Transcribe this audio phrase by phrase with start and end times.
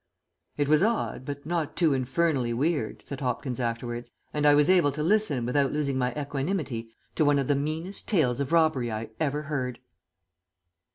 [0.57, 4.91] "It was odd, but not too infernally weird," said Hopkins afterwards, "and I was able
[4.93, 9.11] to listen without losing my equanimity, to one of the meanest tales of robbery I
[9.19, 9.77] ever heard."